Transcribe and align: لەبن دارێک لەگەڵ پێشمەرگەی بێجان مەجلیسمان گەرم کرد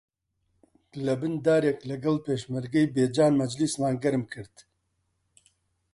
لەبن 1.05 1.33
دارێک 1.45 1.79
لەگەڵ 1.89 2.17
پێشمەرگەی 2.25 2.91
بێجان 2.95 3.33
مەجلیسمان 3.41 3.95
گەرم 4.03 4.23
کرد 4.33 4.55